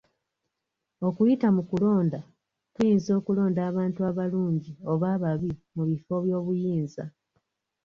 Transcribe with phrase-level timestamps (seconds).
[1.07, 2.19] "Okuyita mu kulonda,
[2.73, 7.03] Tuyinza okulonda abantu abalungi oba ababi mu bifo by'obuyinza."